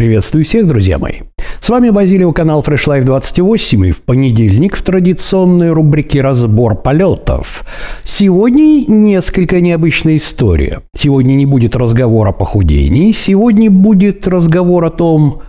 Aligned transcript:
Приветствую 0.00 0.46
всех, 0.46 0.66
друзья 0.66 0.96
мои. 0.98 1.16
С 1.60 1.68
вами 1.68 1.90
Базилио, 1.90 2.32
канал 2.32 2.62
Fresh 2.62 2.86
Life 2.86 3.04
28 3.04 3.86
и 3.86 3.90
в 3.90 4.00
понедельник 4.00 4.74
в 4.74 4.82
традиционной 4.82 5.72
рубрике 5.72 6.22
«Разбор 6.22 6.74
полетов». 6.74 7.66
Сегодня 8.02 8.86
несколько 8.88 9.60
необычная 9.60 10.16
история. 10.16 10.80
Сегодня 10.96 11.34
не 11.34 11.44
будет 11.44 11.76
разговора 11.76 12.30
о 12.30 12.32
похудении, 12.32 13.12
сегодня 13.12 13.70
будет 13.70 14.26
разговор 14.26 14.86
о 14.86 14.90
том, 14.90 15.42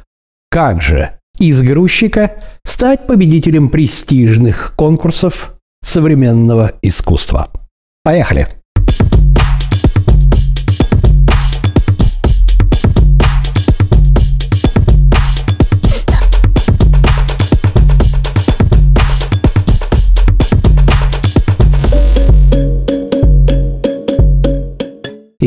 как 0.49 0.81
же 0.81 1.12
из 1.40 1.62
грузчика 1.62 2.44
стать 2.65 3.08
победителем 3.08 3.70
престижных 3.70 4.74
конкурсов 4.76 5.54
современного 5.81 6.74
искусства. 6.81 7.47
Поехали! 8.04 8.60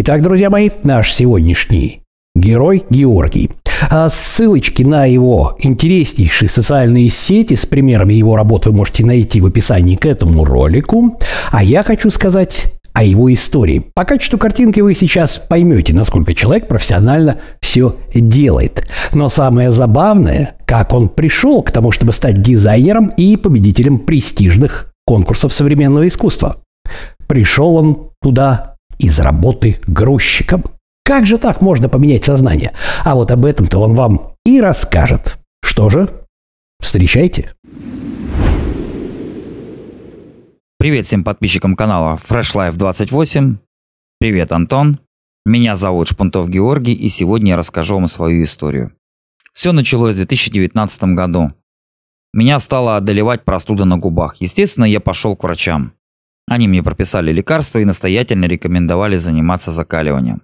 Итак, 0.07 0.21
друзья 0.21 0.51
мои, 0.51 0.69
наш 0.83 1.15
сегодняшний 1.15 2.03
герой 2.37 2.83
Георгий. 2.91 3.51
А 3.89 4.11
ссылочки 4.11 4.83
на 4.83 5.07
его 5.07 5.57
интереснейшие 5.61 6.51
социальные 6.51 7.09
сети 7.09 7.57
с 7.57 7.65
примерами 7.65 8.13
его 8.13 8.37
работ 8.37 8.67
вы 8.67 8.73
можете 8.73 9.03
найти 9.03 9.41
в 9.41 9.47
описании 9.47 9.97
к 9.97 10.05
этому 10.05 10.45
ролику. 10.45 11.19
А 11.51 11.65
я 11.65 11.83
хочу 11.83 12.11
сказать 12.11 12.75
о 12.93 13.03
его 13.03 13.33
истории. 13.33 13.83
По 13.95 14.05
качеству 14.05 14.39
картинки 14.39 14.81
вы 14.81 14.93
сейчас 14.95 15.39
поймете, 15.39 15.95
насколько 15.95 16.35
человек 16.35 16.69
профессионально 16.69 17.39
все 17.63 17.97
делает. 18.15 18.87
Но 19.15 19.31
самое 19.31 19.73
забавное, 19.73 20.57
как 20.67 20.93
он 20.93 21.09
пришел 21.09 21.63
к 21.63 21.71
тому, 21.71 21.93
чтобы 21.93 22.13
стать 22.13 22.43
дизайнером 22.43 23.07
и 23.17 23.39
победителем 23.39 24.01
престижных 24.01 24.93
конкурсов 25.07 25.55
современного 25.55 26.07
искусства. 26.07 26.59
Пришел 27.27 27.77
он 27.77 28.11
туда 28.21 28.74
из 28.99 29.19
работы 29.21 29.79
грузчиком. 29.87 30.65
Как 31.05 31.27
же 31.27 31.39
так 31.39 31.61
можно 31.61 31.89
поменять 31.89 32.25
сознание? 32.25 32.73
А 33.05 33.15
вот 33.15 33.31
об 33.31 33.45
этом-то 33.45 33.79
он 33.79 33.95
вам 33.95 34.35
и 34.45 34.61
расскажет. 34.61 35.39
Что 35.63 35.91
же? 35.91 36.09
Встречайте. 36.81 37.53
Привет 40.79 41.07
всем 41.07 41.25
подписчикам 41.25 41.77
канала 41.77 42.17
Fresh 42.17 42.55
Life 42.55 42.77
28. 42.77 43.57
Привет, 44.21 44.53
Антон. 44.53 44.99
Меня 45.47 45.77
зовут 45.77 46.09
Шпунтов 46.09 46.49
Георгий, 46.49 46.95
и 46.95 47.09
сегодня 47.09 47.51
я 47.51 47.57
расскажу 47.57 47.95
вам 47.95 48.07
свою 48.07 48.45
историю. 48.45 48.93
Все 49.53 49.73
началось 49.73 50.15
в 50.15 50.17
2019 50.17 51.05
году. 51.15 51.53
Меня 52.33 52.59
стала 52.59 52.97
одолевать 52.97 53.45
простуда 53.45 53.85
на 53.85 53.97
губах. 53.97 54.37
Естественно, 54.41 54.85
я 54.85 55.01
пошел 55.01 55.37
к 55.37 55.45
врачам. 55.45 55.93
Они 56.47 56.69
мне 56.69 56.83
прописали 56.83 57.33
лекарства 57.33 57.79
и 57.79 57.85
настоятельно 57.85 58.45
рекомендовали 58.45 59.17
заниматься 59.17 59.71
закаливанием. 59.71 60.43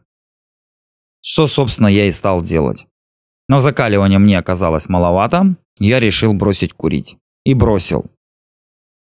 Что, 1.22 1.46
собственно, 1.46 1.88
я 1.88 2.06
и 2.06 2.10
стал 2.10 2.42
делать. 2.42 2.86
Но 3.48 3.60
закаливания 3.60 4.18
мне 4.18 4.38
оказалось 4.38 4.88
маловато, 4.88 5.56
я 5.78 6.00
решил 6.00 6.32
бросить 6.32 6.72
курить. 6.72 7.16
И 7.44 7.54
бросил. 7.54 8.06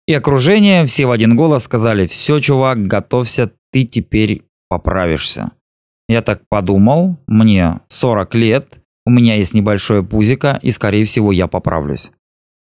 И 0.06 0.14
окружение 0.14 0.86
все 0.86 1.06
в 1.06 1.10
один 1.10 1.36
голос 1.36 1.64
сказали, 1.64 2.06
все, 2.06 2.40
чувак, 2.40 2.86
готовься, 2.86 3.52
ты 3.72 3.84
теперь 3.84 4.44
поправишься. 4.68 5.50
Я 6.08 6.22
так 6.22 6.42
подумал, 6.48 7.16
мне 7.26 7.80
40 7.88 8.34
лет, 8.34 8.80
у 9.06 9.10
меня 9.10 9.36
есть 9.36 9.54
небольшое 9.54 10.02
пузико, 10.02 10.58
и 10.62 10.70
скорее 10.70 11.04
всего 11.04 11.32
я 11.32 11.46
поправлюсь. 11.46 12.10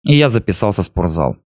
И 0.03 0.15
я 0.15 0.29
записался 0.29 0.81
в 0.81 0.85
спортзал. 0.85 1.37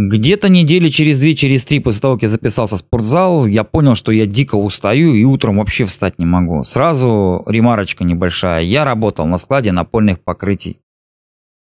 Где-то 0.00 0.48
недели 0.48 0.90
через 0.90 1.18
две, 1.18 1.34
через 1.34 1.64
три 1.64 1.80
после 1.80 2.00
того, 2.00 2.14
как 2.14 2.22
я 2.22 2.28
записался 2.28 2.76
в 2.76 2.78
спортзал, 2.78 3.46
я 3.46 3.64
понял, 3.64 3.96
что 3.96 4.12
я 4.12 4.26
дико 4.26 4.54
устаю 4.54 5.12
и 5.12 5.24
утром 5.24 5.56
вообще 5.56 5.84
встать 5.86 6.20
не 6.20 6.24
могу. 6.24 6.62
Сразу 6.62 7.42
ремарочка 7.48 8.04
небольшая. 8.04 8.62
Я 8.62 8.84
работал 8.84 9.26
на 9.26 9.38
складе 9.38 9.72
напольных 9.72 10.20
покрытий. 10.20 10.78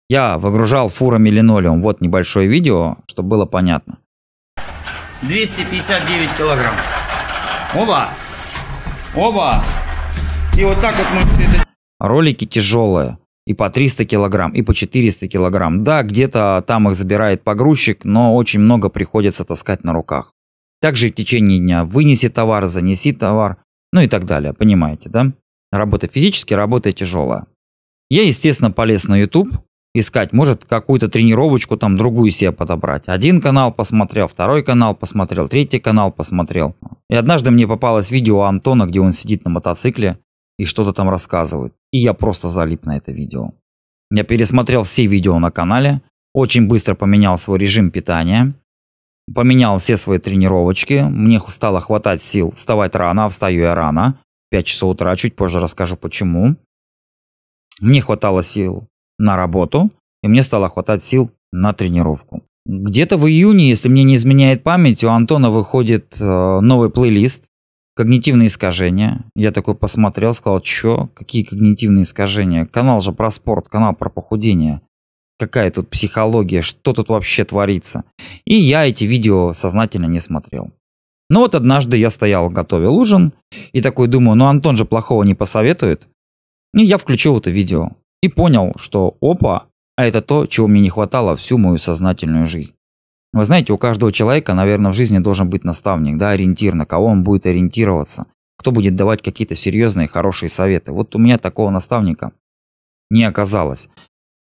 Я 0.07 0.37
выгружал 0.37 0.87
фурами 0.87 1.29
линолеум. 1.29 1.81
Вот 1.81 1.99
небольшое 1.99 2.47
видео, 2.47 2.95
чтобы 3.07 3.27
было 3.27 3.45
понятно. 3.45 3.97
259 5.23 6.29
килограмм. 6.37 6.75
Оба! 7.75 8.07
Оба! 9.17 9.65
И 10.57 10.63
вот 10.63 10.79
так 10.79 10.95
вот 10.95 11.07
мы 11.13 11.29
все 11.33 11.57
это... 11.57 11.65
Ролики 11.99 12.45
тяжелые 12.45 13.17
и 13.45 13.53
по 13.53 13.69
300 13.69 14.05
килограмм, 14.05 14.51
и 14.51 14.61
по 14.61 14.73
400 14.73 15.27
килограмм. 15.27 15.83
Да, 15.83 16.03
где-то 16.03 16.63
там 16.65 16.89
их 16.89 16.95
забирает 16.95 17.43
погрузчик, 17.43 18.05
но 18.05 18.35
очень 18.35 18.59
много 18.59 18.89
приходится 18.89 19.43
таскать 19.43 19.83
на 19.83 19.93
руках. 19.93 20.33
Также 20.81 21.09
в 21.09 21.13
течение 21.13 21.59
дня 21.59 21.85
вынеси 21.85 22.29
товар, 22.29 22.65
занеси 22.67 23.13
товар, 23.13 23.57
ну 23.91 24.01
и 24.01 24.07
так 24.07 24.25
далее, 24.25 24.53
понимаете, 24.53 25.09
да? 25.09 25.31
Работа 25.71 26.07
физически, 26.07 26.53
работа 26.53 26.91
тяжелая. 26.91 27.45
Я, 28.09 28.23
естественно, 28.23 28.71
полез 28.71 29.07
на 29.07 29.19
YouTube, 29.19 29.49
искать, 29.93 30.33
может, 30.33 30.65
какую-то 30.65 31.07
тренировочку 31.07 31.77
там 31.77 31.97
другую 31.97 32.31
себе 32.31 32.51
подобрать. 32.51 33.07
Один 33.07 33.41
канал 33.41 33.71
посмотрел, 33.71 34.27
второй 34.27 34.63
канал 34.63 34.95
посмотрел, 34.95 35.47
третий 35.47 35.79
канал 35.79 36.11
посмотрел. 36.11 36.75
И 37.09 37.15
однажды 37.15 37.51
мне 37.51 37.67
попалось 37.67 38.11
видео 38.11 38.41
Антона, 38.41 38.85
где 38.85 38.99
он 38.99 39.13
сидит 39.13 39.45
на 39.45 39.51
мотоцикле 39.51 40.17
и 40.57 40.65
что-то 40.65 40.93
там 40.93 41.09
рассказывает. 41.09 41.73
И 41.91 41.99
я 41.99 42.13
просто 42.13 42.49
залип 42.49 42.85
на 42.85 42.97
это 42.97 43.11
видео. 43.11 43.53
Я 44.11 44.23
пересмотрел 44.23 44.83
все 44.83 45.05
видео 45.05 45.39
на 45.39 45.51
канале, 45.51 46.01
очень 46.33 46.67
быстро 46.67 46.95
поменял 46.95 47.37
свой 47.37 47.59
режим 47.59 47.91
питания, 47.91 48.53
поменял 49.33 49.77
все 49.77 49.97
свои 49.97 50.19
тренировочки, 50.19 51.03
мне 51.09 51.39
стало 51.47 51.81
хватать 51.81 52.23
сил 52.23 52.51
вставать 52.51 52.95
рано, 52.95 53.25
а 53.25 53.29
встаю 53.29 53.61
я 53.61 53.75
рано, 53.75 54.19
5 54.51 54.65
часов 54.65 54.91
утра, 54.91 55.15
чуть 55.15 55.35
позже 55.35 55.59
расскажу 55.59 55.97
почему. 55.97 56.55
Мне 57.79 58.01
хватало 58.01 58.43
сил 58.43 58.87
на 59.17 59.35
работу, 59.35 59.91
и 60.21 60.27
мне 60.27 60.43
стало 60.43 60.69
хватать 60.69 61.03
сил 61.03 61.31
на 61.51 61.73
тренировку. 61.73 62.43
Где-то 62.65 63.17
в 63.17 63.27
июне, 63.27 63.69
если 63.69 63.89
мне 63.89 64.03
не 64.03 64.15
изменяет 64.15 64.63
память, 64.63 65.03
у 65.03 65.09
Антона 65.09 65.49
выходит 65.49 66.15
э, 66.19 66.59
новый 66.61 66.89
плейлист 66.89 67.45
Когнитивные 67.95 68.47
искажения. 68.47 69.25
Я 69.35 69.51
такой 69.51 69.75
посмотрел, 69.75 70.33
сказал, 70.33 70.63
что? 70.63 71.09
Какие 71.13 71.43
когнитивные 71.43 72.03
искажения? 72.03 72.65
Канал 72.65 73.01
же 73.01 73.11
про 73.11 73.29
спорт, 73.29 73.69
канал 73.69 73.93
про 73.93 74.09
похудение. 74.09 74.81
Какая 75.37 75.69
тут 75.69 75.89
психология, 75.89 76.61
что 76.61 76.93
тут 76.93 77.09
вообще 77.09 77.43
творится? 77.43 78.03
И 78.45 78.55
я 78.55 78.87
эти 78.87 79.03
видео 79.03 79.53
сознательно 79.53 80.05
не 80.05 80.19
смотрел. 80.19 80.71
Но 81.29 81.41
вот 81.41 81.55
однажды 81.55 81.97
я 81.97 82.09
стоял, 82.09 82.49
готовил 82.49 82.95
ужин, 82.95 83.33
и 83.71 83.81
такой 83.81 84.07
думаю, 84.07 84.35
ну 84.35 84.45
Антон 84.45 84.75
же 84.75 84.85
плохого 84.85 85.23
не 85.23 85.35
посоветует. 85.35 86.07
И 86.75 86.83
я 86.83 86.97
включил 86.97 87.37
это 87.37 87.51
видео. 87.51 87.91
И 88.21 88.29
понял, 88.29 88.73
что 88.77 89.17
опа, 89.21 89.67
а 89.95 90.05
это 90.05 90.21
то, 90.21 90.47
чего 90.47 90.67
мне 90.67 90.81
не 90.81 90.89
хватало 90.89 91.35
всю 91.35 91.57
мою 91.57 91.77
сознательную 91.77 92.47
жизнь. 92.47 92.73
Вы 93.33 93.45
знаете, 93.45 93.73
у 93.73 93.79
каждого 93.79 94.11
человека, 94.11 94.53
наверное, 94.53 94.91
в 94.91 94.95
жизни 94.95 95.17
должен 95.17 95.49
быть 95.49 95.63
наставник, 95.63 96.17
да, 96.17 96.29
ориентир, 96.29 96.75
на 96.75 96.85
кого 96.85 97.07
он 97.07 97.23
будет 97.23 97.47
ориентироваться, 97.47 98.27
кто 98.57 98.71
будет 98.71 98.95
давать 98.95 99.23
какие-то 99.23 99.55
серьезные, 99.55 100.07
хорошие 100.07 100.49
советы. 100.49 100.91
Вот 100.91 101.15
у 101.15 101.19
меня 101.19 101.39
такого 101.39 101.71
наставника 101.71 102.31
не 103.09 103.23
оказалось. 103.23 103.89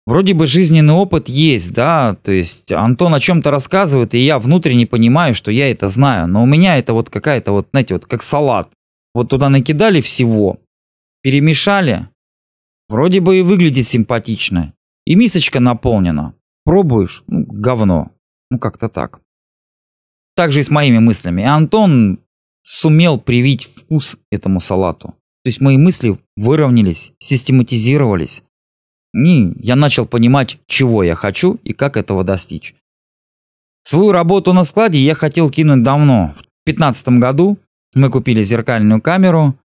Вроде 0.07 0.35
бы 0.35 0.47
жизненный 0.47 0.93
опыт 0.93 1.31
есть, 1.31 1.73
да, 1.73 2.15
то 2.23 2.31
есть 2.31 2.71
Антон 2.73 3.15
о 3.15 3.21
чем-то 3.21 3.51
рассказывает, 3.51 4.13
и 4.13 4.19
я 4.19 4.39
внутренне 4.39 4.87
понимаю, 4.87 5.35
что 5.35 5.51
я 5.51 5.71
это 5.71 5.89
знаю, 5.89 6.29
но 6.29 6.43
у 6.43 6.47
меня 6.47 6.77
это 6.77 6.93
вот 6.93 7.09
какая-то 7.09 7.53
вот, 7.53 7.69
знаете, 7.71 7.95
вот 7.95 8.05
как 8.05 8.23
салат. 8.23 8.69
Вот 9.15 9.31
туда 9.31 9.49
накидали 9.49 10.03
всего, 10.03 10.59
перемешали, 11.23 12.09
вроде 12.91 13.21
бы 13.21 13.39
и 13.39 13.43
выглядит 13.43 13.87
симпатично, 13.87 14.75
и 15.07 15.15
мисочка 15.15 15.59
наполнена. 15.59 16.35
Пробуешь, 16.65 17.25
ну, 17.27 17.47
говно. 17.47 18.11
Ну, 18.51 18.59
как-то 18.59 18.89
так. 18.89 19.21
Также 20.37 20.61
и 20.61 20.63
с 20.63 20.71
моими 20.71 20.99
мыслями. 20.99 21.43
И 21.43 21.47
Антон 21.47 22.21
сумел 22.63 23.19
привить 23.19 23.65
вкус 23.65 24.19
этому 24.31 24.61
салату. 24.61 25.09
То 25.45 25.49
есть 25.49 25.61
мои 25.61 25.77
мысли 25.77 26.19
выровнялись, 26.37 27.13
систематизировались. 27.19 28.43
И 29.15 29.53
я 29.63 29.77
начал 29.77 30.07
понимать, 30.07 30.59
чего 30.67 31.03
я 31.03 31.15
хочу 31.15 31.59
и 31.63 31.73
как 31.73 31.97
этого 31.97 32.25
достичь. 32.25 32.75
Свою 33.83 34.13
работу 34.13 34.53
на 34.53 34.65
складе 34.65 34.99
я 34.99 35.15
хотел 35.15 35.51
кинуть 35.51 35.83
давно. 35.83 36.35
В 36.37 36.43
2015 36.67 37.09
году 37.21 37.59
мы 37.95 38.11
купили 38.11 38.43
зеркальную 38.43 39.01
камеру, 39.03 39.57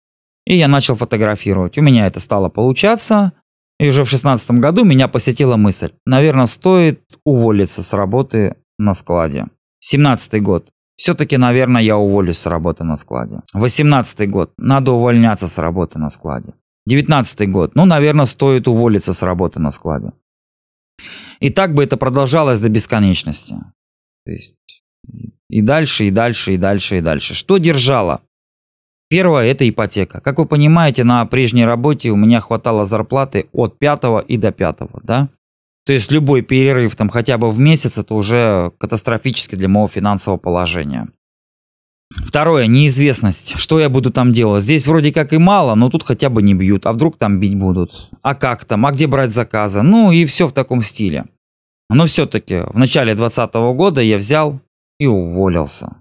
и 0.46 0.58
я 0.58 0.68
начал 0.68 0.96
фотографировать. 0.96 1.78
У 1.78 1.82
меня 1.82 2.06
это 2.06 2.20
стало 2.20 2.50
получаться, 2.50 3.32
и 3.80 3.88
уже 3.88 4.04
в 4.04 4.10
2016 4.10 4.52
году 4.52 4.84
меня 4.84 5.08
посетила 5.08 5.56
мысль, 5.56 5.92
наверное, 6.06 6.46
стоит 6.46 7.02
уволиться 7.24 7.82
с 7.82 7.94
работы 7.94 8.58
на 8.80 8.94
складе. 8.94 9.46
17 9.82 10.42
год. 10.42 10.70
Все-таки, 10.96 11.38
наверное, 11.38 11.82
я 11.82 11.98
уволюсь 11.98 12.38
с 12.38 12.48
работы 12.48 12.84
на 12.84 12.98
складе. 12.98 13.42
18 13.54 14.30
год. 14.30 14.52
Надо 14.58 14.92
увольняться 14.92 15.48
с 15.48 15.58
работы 15.58 16.00
на 16.00 16.10
складе. 16.10 16.54
19 16.88 17.50
год. 17.52 17.76
Ну, 17.76 17.86
наверное, 17.86 18.26
стоит 18.26 18.68
уволиться 18.68 19.14
с 19.14 19.24
работы 19.24 19.60
на 19.60 19.72
складе. 19.72 20.12
И 21.40 21.50
так 21.50 21.74
бы 21.74 21.84
это 21.84 21.98
продолжалось 21.98 22.60
до 22.60 22.70
бесконечности. 22.70 23.56
То 24.26 24.32
есть 24.32 24.58
и 25.50 25.62
дальше, 25.62 26.06
и 26.06 26.12
дальше, 26.12 26.54
и 26.54 26.58
дальше, 26.58 26.98
и 26.98 27.02
дальше. 27.02 27.34
Что 27.34 27.58
держало? 27.58 28.22
Первое– 29.10 29.46
это 29.52 29.68
ипотека. 29.68 30.22
Как 30.22 30.38
вы 30.38 30.46
понимаете, 30.46 31.04
на 31.04 31.26
прежней 31.26 31.66
работе 31.66 32.12
у 32.12 32.16
меня 32.16 32.42
хватало 32.42 32.86
зарплаты 32.86 33.50
от 33.52 33.80
пятого 33.80 34.20
и 34.20 34.38
до 34.38 34.52
пятого, 34.52 35.00
да? 35.04 35.30
То 35.90 35.94
есть 35.94 36.12
любой 36.12 36.44
перерыв 36.44 36.96
там 36.96 37.10
хотя 37.10 37.40
бы 37.40 37.50
в 37.50 37.58
месяц– 37.58 37.98
это 37.98 38.14
уже 38.14 38.72
катастрофически 38.78 39.56
для 39.56 39.68
моего 39.68 39.88
финансового 39.88 40.38
положения. 40.38 41.08
Второе– 42.12 42.68
неизвестность. 42.68 43.58
Что 43.58 43.80
я 43.80 43.90
буду 43.90 44.12
там 44.12 44.32
делать? 44.32 44.62
Здесь 44.62 44.86
вроде 44.86 45.12
как 45.12 45.34
и 45.34 45.40
мало, 45.40 45.74
но 45.74 45.90
тут 45.90 46.04
хотя 46.04 46.30
бы 46.30 46.44
не 46.44 46.54
бьют. 46.54 46.86
А 46.86 46.94
вдруг 46.94 47.18
там 47.18 47.40
бить 47.40 47.56
будут? 47.56 48.12
А 48.22 48.36
как 48.36 48.66
там? 48.66 48.86
А 48.86 48.92
где 48.92 49.08
брать 49.08 49.34
заказы? 49.34 49.82
Ну 49.82 50.12
и 50.12 50.28
все 50.28 50.46
в 50.46 50.54
таком 50.54 50.84
стиле. 50.84 51.26
Но 51.90 52.06
все-таки 52.06 52.58
в 52.72 52.78
начале 52.78 53.16
2020 53.16 53.56
года 53.76 54.00
я 54.00 54.18
взял 54.18 54.60
и 55.00 55.08
уволился. 55.08 55.96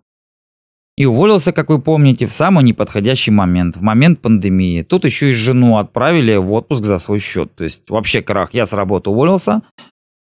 И 0.98 1.06
уволился, 1.06 1.52
как 1.52 1.68
вы 1.70 1.80
помните, 1.80 2.26
в 2.26 2.32
самый 2.32 2.64
неподходящий 2.64 3.30
момент, 3.30 3.76
в 3.76 3.82
момент 3.82 4.20
пандемии. 4.20 4.82
Тут 4.82 5.04
еще 5.04 5.30
и 5.30 5.32
жену 5.32 5.78
отправили 5.78 6.34
в 6.34 6.52
отпуск 6.52 6.82
за 6.82 6.98
свой 6.98 7.20
счет. 7.20 7.54
То 7.54 7.62
есть 7.62 7.88
вообще 7.88 8.20
крах. 8.20 8.52
Я 8.52 8.66
с 8.66 8.72
работы 8.72 9.10
уволился, 9.10 9.62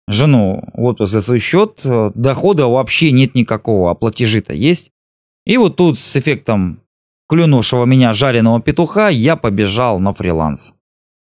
жену 0.09 0.65
в 0.73 0.85
отпуск 0.85 1.13
за 1.13 1.21
свой 1.21 1.39
счет, 1.39 1.83
дохода 2.15 2.67
вообще 2.67 3.13
нет 3.13 3.35
никакого, 3.35 3.91
а 3.91 3.95
платежи-то 3.95 4.55
есть. 4.55 4.91
И 5.45 5.59
вот 5.59 5.77
тут 5.77 6.01
с 6.01 6.17
эффектом 6.17 6.81
клюнувшего 7.29 7.85
меня 7.85 8.15
жареного 8.15 8.63
петуха 8.63 9.09
я 9.09 9.37
побежал 9.37 10.01
на 10.01 10.15
фриланс. 10.15 10.75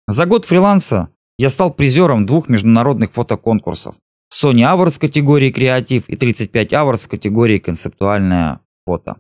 За 0.10 0.26
год 0.26 0.44
фриланса 0.44 1.08
я 1.38 1.50
стал 1.50 1.74
призером 1.74 2.26
двух 2.26 2.50
международных 2.50 3.14
фотоконкурсов. 3.14 3.96
Sony 4.34 4.64
Awards 4.64 5.00
категории 5.00 5.52
креатив 5.52 6.10
и 6.10 6.18
35 6.18 6.74
Awards 6.74 7.10
категории 7.10 7.60
концептуальное 7.60 8.60
фото. 8.86 9.18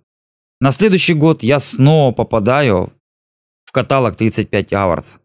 На 0.60 0.72
следующий 0.72 1.14
год 1.14 1.44
я 1.44 1.60
снова 1.60 2.14
попадаю 2.14 2.94
в 3.66 3.72
каталог 3.72 4.16
35 4.16 4.74
Awards. 4.74 5.20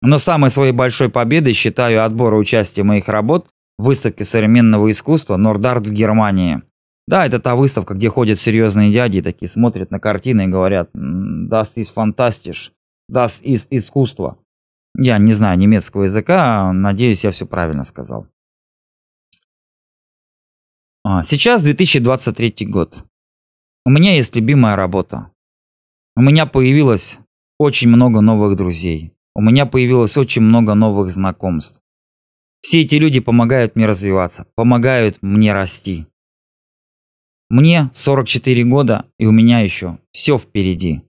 Но 0.00 0.18
самой 0.18 0.50
своей 0.50 0.72
большой 0.72 1.08
победой 1.08 1.52
считаю 1.52 2.04
отбор 2.04 2.34
и 2.34 2.36
участие 2.36 2.84
моих 2.84 3.08
работ 3.08 3.48
в 3.78 3.84
выставке 3.84 4.24
современного 4.24 4.90
искусства 4.90 5.36
Нордарт 5.36 5.86
в 5.86 5.92
Германии. 5.92 6.62
Да, 7.06 7.26
это 7.26 7.38
та 7.38 7.56
выставка, 7.56 7.94
где 7.94 8.10
ходят 8.10 8.38
серьезные 8.38 8.92
дяди, 8.92 9.22
такие 9.22 9.48
смотрят 9.48 9.90
на 9.90 9.98
картины 9.98 10.44
и 10.44 10.48
говорят 10.48 10.90
«Das 10.94 11.74
ist 11.74 11.94
fantastisch», 11.94 12.72
«Das 13.10 13.42
ist 13.42 13.68
искусство». 13.70 14.38
Я 14.94 15.18
не 15.18 15.32
знаю 15.32 15.58
немецкого 15.58 16.04
языка, 16.04 16.72
надеюсь, 16.72 17.24
я 17.24 17.30
все 17.30 17.46
правильно 17.46 17.84
сказал. 17.84 18.26
А, 21.04 21.22
сейчас 21.22 21.62
2023 21.62 22.66
год. 22.66 23.04
У 23.84 23.90
меня 23.90 24.14
есть 24.14 24.36
любимая 24.36 24.76
работа. 24.76 25.30
У 26.16 26.20
меня 26.20 26.46
появилось 26.46 27.20
очень 27.58 27.88
много 27.88 28.20
новых 28.20 28.56
друзей. 28.56 29.14
У 29.34 29.40
меня 29.40 29.66
появилось 29.66 30.16
очень 30.16 30.42
много 30.42 30.74
новых 30.74 31.10
знакомств. 31.10 31.82
Все 32.60 32.80
эти 32.80 32.96
люди 32.96 33.20
помогают 33.20 33.76
мне 33.76 33.86
развиваться, 33.86 34.46
помогают 34.56 35.22
мне 35.22 35.52
расти. 35.52 36.06
Мне 37.48 37.90
44 37.94 38.64
года, 38.64 39.06
и 39.18 39.26
у 39.26 39.30
меня 39.32 39.60
еще 39.60 39.98
все 40.12 40.36
впереди. 40.36 41.02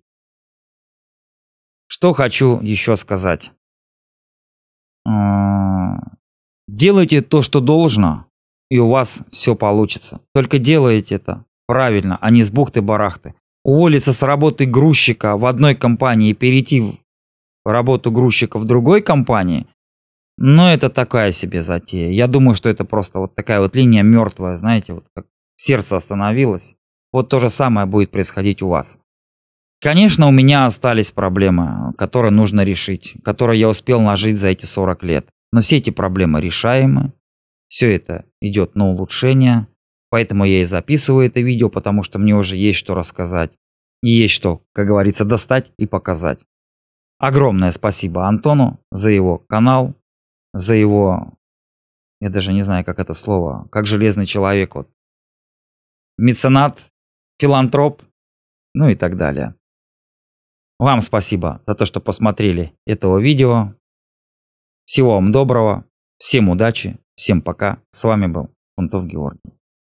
Что 1.88 2.13
хочу 2.13 2.62
еще 2.62 2.95
сказать. 2.95 3.51
А, 5.06 5.98
делайте 6.68 7.21
то, 7.21 7.42
что 7.42 7.60
должно, 7.60 8.27
и 8.69 8.77
у 8.77 8.89
вас 8.89 9.24
все 9.31 9.56
получится. 9.56 10.21
Только 10.33 10.60
делайте 10.60 11.16
это 11.16 11.45
Правильно, 11.69 12.18
а 12.19 12.31
не 12.31 12.42
с 12.42 12.51
бухты-барахты. 12.51 13.36
Уволиться 13.63 14.12
с 14.12 14.24
работы 14.24 14.66
грузчика 14.66 15.38
в 15.38 15.45
одной 15.45 15.75
компании 15.75 16.31
и 16.31 16.33
перейти 16.33 17.00
в 17.63 17.69
работу 17.69 18.12
грузчика 18.12 18.57
в 18.57 18.66
другой 18.66 19.04
компании, 19.04 19.68
но 20.42 20.63
ну, 20.63 20.68
это 20.69 20.89
такая 20.89 21.31
себе 21.31 21.62
затея. 21.62 22.10
Я 22.10 22.25
думаю, 22.25 22.56
что 22.56 22.69
это 22.69 22.86
просто 22.86 23.19
вот 23.19 23.36
такая 23.36 23.60
вот 23.60 23.75
линия 23.75 24.01
мертвая, 24.01 24.57
знаете, 24.57 24.94
вот 24.94 25.06
как 25.13 25.27
сердце 25.57 25.95
остановилось. 25.95 26.75
Вот 27.13 27.30
то 27.30 27.38
же 27.38 27.51
самое 27.51 27.86
будет 27.86 28.10
происходить 28.10 28.63
у 28.63 28.69
вас. 28.69 28.98
Конечно, 29.80 30.27
у 30.27 30.31
меня 30.31 30.66
остались 30.66 31.12
проблемы, 31.12 31.94
которые 32.00 32.31
нужно 32.31 32.62
решить, 32.62 33.16
которые 33.24 33.60
я 33.60 33.69
успел 33.69 34.01
нажить 34.01 34.39
за 34.39 34.48
эти 34.48 34.66
40 34.66 35.04
лет. 35.04 35.27
Но 35.51 35.62
все 35.62 35.77
эти 35.77 35.92
проблемы 35.92 36.42
решаемы. 36.42 37.13
Все 37.68 37.94
это 37.94 38.25
идет 38.42 38.74
на 38.74 38.88
улучшение. 38.88 39.68
Поэтому 40.10 40.46
я 40.46 40.62
и 40.62 40.66
записываю 40.66 41.28
это 41.28 41.40
видео, 41.40 41.70
потому 41.70 42.04
что 42.04 42.20
мне 42.20 42.36
уже 42.36 42.56
есть 42.56 42.80
что 42.80 42.96
рассказать. 42.96 43.58
Есть 44.02 44.34
что, 44.34 44.64
как 44.74 44.88
говорится, 44.88 45.26
достать 45.26 45.72
и 45.78 45.86
показать. 45.86 46.46
Огромное 47.20 47.72
спасибо 47.72 48.28
Антону 48.28 48.80
за 48.92 49.10
его 49.12 49.38
канал, 49.38 49.94
за 50.54 50.76
его, 50.76 51.34
я 52.22 52.30
даже 52.30 52.54
не 52.54 52.64
знаю, 52.64 52.86
как 52.86 52.98
это 52.98 53.14
слово, 53.14 53.68
как 53.72 53.86
железный 53.86 54.26
человек, 54.26 54.76
вот, 54.76 54.90
меценат, 56.18 56.80
филантроп, 57.40 58.04
ну 58.74 58.88
и 58.90 58.96
так 58.96 59.18
далее. 59.18 59.56
Вам 60.80 61.02
спасибо 61.02 61.62
за 61.68 61.76
то, 61.76 61.86
что 61.86 62.00
посмотрели 62.00 62.74
этого 62.86 63.20
видео. 63.20 63.76
Всего 64.86 65.16
вам 65.16 65.34
доброго, 65.34 65.86
всем 66.18 66.48
удачи, 66.48 66.98
всем 67.16 67.42
пока. 67.42 67.84
С 67.92 68.06
вами 68.06 68.28
был 68.28 68.50
Фунтов 68.78 69.06
Георгий. 69.06 69.59